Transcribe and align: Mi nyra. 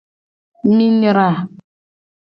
Mi 0.73 0.87
nyra. 1.01 1.29